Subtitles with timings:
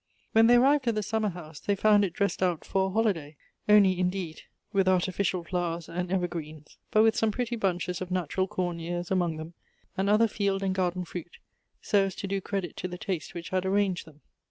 [0.31, 3.37] When they arrived at the summer house, they found it dressed out for a holiday,
[3.69, 4.41] only, indeed,
[4.73, 8.23] with artificial flowers and evergreens, but with some pretty bunches of 22 Goethe's.
[8.27, 9.53] natural corn ears among them,
[9.95, 11.37] and other field and garden fruit,
[11.83, 14.21] so as to do credit to the taste which had arranged them.